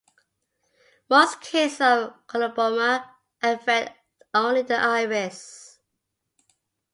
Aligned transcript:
Most 1.11 1.41
cases 1.41 1.79
of 1.79 2.13
coloboma 2.25 3.07
affect 3.43 3.95
only 4.33 4.63
the 4.63 4.75
iris. 4.77 5.77